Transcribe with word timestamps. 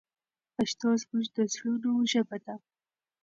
پښتو 0.55 0.87
زموږ 1.01 1.25
د 1.35 1.37
زړونو 1.53 1.91
ژبه 2.11 2.37
ده. 2.45 2.55